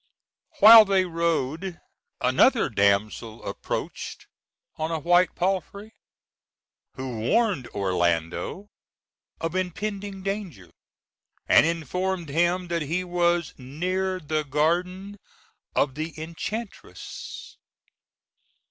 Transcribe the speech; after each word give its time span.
While 0.61 0.83
they 0.83 1.05
rode 1.05 1.79
another 2.21 2.71
damsel 2.71 3.47
approached 3.47 4.25
on 4.77 4.89
a 4.89 4.97
white 4.97 5.35
palfrey, 5.35 5.93
who 6.95 7.19
warned 7.19 7.67
Orlando 7.67 8.69
of 9.39 9.55
impending 9.55 10.23
danger, 10.23 10.71
and 11.47 11.67
informed 11.67 12.29
him 12.29 12.67
that 12.69 12.81
he 12.81 13.03
was 13.03 13.53
near 13.59 14.19
the 14.19 14.41
garden 14.43 15.19
of 15.75 15.93
the 15.93 16.15
enchantress. 16.19 17.57